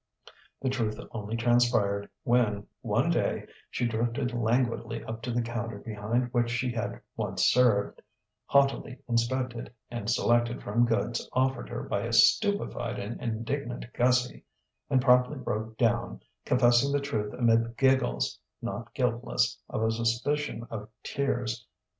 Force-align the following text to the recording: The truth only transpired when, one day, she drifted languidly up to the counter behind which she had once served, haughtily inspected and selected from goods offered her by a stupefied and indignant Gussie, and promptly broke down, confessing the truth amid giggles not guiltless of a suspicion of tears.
The 0.63 0.69
truth 0.71 0.99
only 1.11 1.37
transpired 1.37 2.09
when, 2.23 2.65
one 2.81 3.11
day, 3.11 3.45
she 3.69 3.85
drifted 3.85 4.33
languidly 4.33 5.03
up 5.03 5.21
to 5.21 5.31
the 5.31 5.43
counter 5.43 5.77
behind 5.77 6.33
which 6.33 6.49
she 6.49 6.71
had 6.71 6.99
once 7.15 7.45
served, 7.45 8.01
haughtily 8.47 8.97
inspected 9.07 9.71
and 9.91 10.09
selected 10.09 10.63
from 10.63 10.87
goods 10.87 11.29
offered 11.33 11.69
her 11.69 11.83
by 11.83 12.01
a 12.01 12.13
stupefied 12.13 12.97
and 12.97 13.21
indignant 13.21 13.93
Gussie, 13.93 14.43
and 14.89 15.03
promptly 15.03 15.37
broke 15.37 15.77
down, 15.77 16.21
confessing 16.45 16.91
the 16.91 16.99
truth 16.99 17.35
amid 17.37 17.77
giggles 17.77 18.39
not 18.59 18.91
guiltless 18.95 19.59
of 19.69 19.83
a 19.83 19.91
suspicion 19.91 20.65
of 20.71 20.89
tears. 21.03 21.67